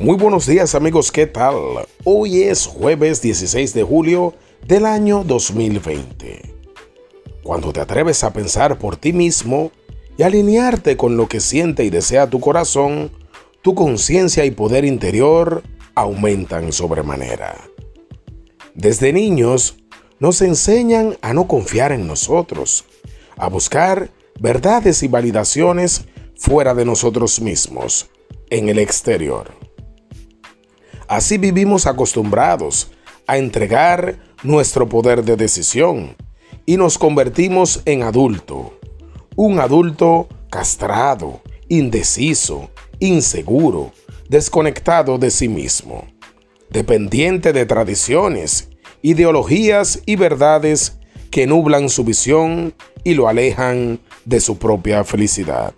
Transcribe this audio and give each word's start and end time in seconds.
Muy 0.00 0.16
buenos 0.16 0.46
días 0.46 0.76
amigos, 0.76 1.10
¿qué 1.10 1.26
tal? 1.26 1.56
Hoy 2.04 2.44
es 2.44 2.66
jueves 2.66 3.20
16 3.20 3.74
de 3.74 3.82
julio 3.82 4.32
del 4.64 4.86
año 4.86 5.24
2020. 5.24 6.54
Cuando 7.42 7.72
te 7.72 7.80
atreves 7.80 8.22
a 8.22 8.32
pensar 8.32 8.78
por 8.78 8.96
ti 8.96 9.12
mismo 9.12 9.72
y 10.16 10.22
alinearte 10.22 10.96
con 10.96 11.16
lo 11.16 11.26
que 11.26 11.40
siente 11.40 11.82
y 11.82 11.90
desea 11.90 12.30
tu 12.30 12.38
corazón, 12.38 13.10
tu 13.60 13.74
conciencia 13.74 14.44
y 14.44 14.52
poder 14.52 14.84
interior 14.84 15.64
aumentan 15.96 16.72
sobremanera. 16.72 17.56
Desde 18.74 19.12
niños 19.12 19.78
nos 20.20 20.42
enseñan 20.42 21.18
a 21.22 21.34
no 21.34 21.48
confiar 21.48 21.90
en 21.90 22.06
nosotros, 22.06 22.84
a 23.36 23.48
buscar 23.48 24.10
verdades 24.38 25.02
y 25.02 25.08
validaciones 25.08 26.04
fuera 26.36 26.72
de 26.74 26.84
nosotros 26.84 27.40
mismos, 27.40 28.08
en 28.48 28.68
el 28.68 28.78
exterior. 28.78 29.57
Así 31.08 31.38
vivimos 31.38 31.86
acostumbrados 31.86 32.90
a 33.26 33.38
entregar 33.38 34.18
nuestro 34.42 34.88
poder 34.88 35.24
de 35.24 35.36
decisión 35.36 36.16
y 36.66 36.76
nos 36.76 36.98
convertimos 36.98 37.80
en 37.86 38.02
adulto. 38.02 38.78
Un 39.34 39.58
adulto 39.58 40.28
castrado, 40.50 41.40
indeciso, 41.68 42.70
inseguro, 43.00 43.92
desconectado 44.28 45.16
de 45.16 45.30
sí 45.30 45.48
mismo, 45.48 46.04
dependiente 46.68 47.54
de 47.54 47.64
tradiciones, 47.64 48.68
ideologías 49.00 50.02
y 50.04 50.16
verdades 50.16 50.98
que 51.30 51.46
nublan 51.46 51.88
su 51.88 52.04
visión 52.04 52.74
y 53.02 53.14
lo 53.14 53.28
alejan 53.28 54.00
de 54.26 54.40
su 54.40 54.58
propia 54.58 55.04
felicidad. 55.04 55.72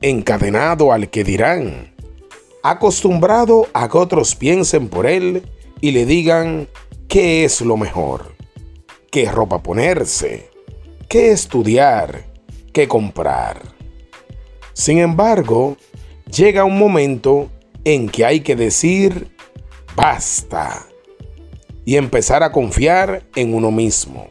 Encadenado 0.00 0.92
al 0.92 1.08
que 1.08 1.22
dirán, 1.22 1.94
acostumbrado 2.62 3.66
a 3.72 3.88
que 3.88 3.98
otros 3.98 4.34
piensen 4.34 4.88
por 4.88 5.06
él 5.06 5.42
y 5.80 5.90
le 5.90 6.06
digan 6.06 6.68
qué 7.08 7.44
es 7.44 7.60
lo 7.60 7.76
mejor, 7.76 8.34
qué 9.10 9.30
ropa 9.30 9.62
ponerse, 9.62 10.50
qué 11.08 11.32
estudiar, 11.32 12.24
qué 12.72 12.88
comprar. 12.88 13.62
Sin 14.72 14.98
embargo, 14.98 15.76
llega 16.34 16.64
un 16.64 16.78
momento 16.78 17.50
en 17.84 18.08
que 18.08 18.24
hay 18.24 18.40
que 18.40 18.56
decir 18.56 19.34
basta 19.96 20.86
y 21.84 21.96
empezar 21.96 22.42
a 22.42 22.52
confiar 22.52 23.24
en 23.34 23.54
uno 23.54 23.70
mismo, 23.70 24.28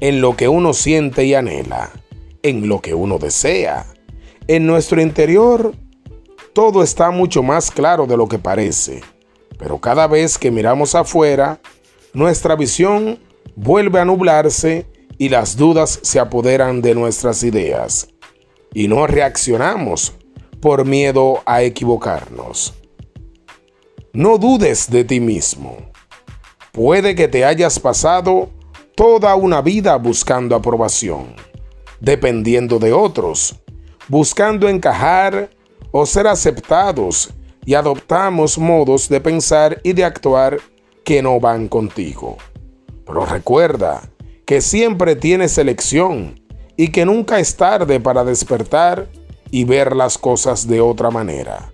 en 0.00 0.20
lo 0.20 0.36
que 0.36 0.48
uno 0.48 0.74
siente 0.74 1.24
y 1.24 1.34
anhela, 1.34 1.92
en 2.42 2.68
lo 2.68 2.80
que 2.80 2.94
uno 2.94 3.18
desea. 3.18 3.86
En 4.48 4.66
nuestro 4.66 5.00
interior 5.00 5.74
todo 6.58 6.82
está 6.82 7.12
mucho 7.12 7.44
más 7.44 7.70
claro 7.70 8.04
de 8.04 8.16
lo 8.16 8.26
que 8.26 8.40
parece, 8.40 9.00
pero 9.60 9.78
cada 9.78 10.08
vez 10.08 10.36
que 10.36 10.50
miramos 10.50 10.96
afuera, 10.96 11.60
nuestra 12.12 12.56
visión 12.56 13.20
vuelve 13.54 14.00
a 14.00 14.04
nublarse 14.04 14.84
y 15.18 15.28
las 15.28 15.56
dudas 15.56 16.00
se 16.02 16.18
apoderan 16.18 16.82
de 16.82 16.96
nuestras 16.96 17.44
ideas, 17.44 18.08
y 18.74 18.88
no 18.88 19.06
reaccionamos 19.06 20.14
por 20.60 20.84
miedo 20.84 21.42
a 21.46 21.62
equivocarnos. 21.62 22.74
No 24.12 24.36
dudes 24.36 24.90
de 24.90 25.04
ti 25.04 25.20
mismo. 25.20 25.76
Puede 26.72 27.14
que 27.14 27.28
te 27.28 27.44
hayas 27.44 27.78
pasado 27.78 28.50
toda 28.96 29.36
una 29.36 29.62
vida 29.62 29.94
buscando 29.94 30.56
aprobación, 30.56 31.36
dependiendo 32.00 32.80
de 32.80 32.92
otros, 32.92 33.54
buscando 34.08 34.68
encajar 34.68 35.50
o 35.90 36.06
ser 36.06 36.26
aceptados 36.26 37.30
y 37.64 37.74
adoptamos 37.74 38.58
modos 38.58 39.08
de 39.08 39.20
pensar 39.20 39.80
y 39.82 39.92
de 39.92 40.04
actuar 40.04 40.58
que 41.04 41.22
no 41.22 41.40
van 41.40 41.68
contigo. 41.68 42.36
Pero 43.06 43.26
recuerda 43.26 44.02
que 44.44 44.60
siempre 44.60 45.16
tienes 45.16 45.58
elección 45.58 46.40
y 46.76 46.88
que 46.88 47.04
nunca 47.04 47.38
es 47.38 47.56
tarde 47.56 48.00
para 48.00 48.24
despertar 48.24 49.08
y 49.50 49.64
ver 49.64 49.96
las 49.96 50.16
cosas 50.16 50.66
de 50.66 50.80
otra 50.80 51.10
manera. 51.10 51.72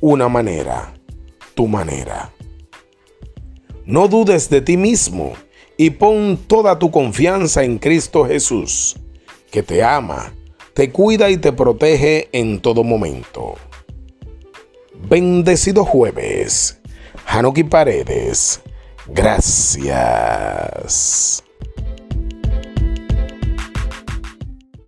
Una 0.00 0.28
manera, 0.28 0.94
tu 1.54 1.66
manera. 1.66 2.30
No 3.84 4.08
dudes 4.08 4.48
de 4.50 4.60
ti 4.60 4.76
mismo 4.76 5.32
y 5.76 5.90
pon 5.90 6.38
toda 6.46 6.78
tu 6.78 6.90
confianza 6.90 7.62
en 7.62 7.78
Cristo 7.78 8.24
Jesús, 8.24 8.96
que 9.50 9.62
te 9.62 9.82
ama 9.82 10.32
te 10.76 10.92
cuida 10.92 11.30
y 11.30 11.38
te 11.38 11.52
protege 11.54 12.28
en 12.32 12.60
todo 12.60 12.84
momento. 12.84 13.54
Bendecido 15.08 15.86
jueves. 15.86 16.78
Hanuki 17.26 17.64
Paredes. 17.64 18.60
Gracias. 19.06 19.86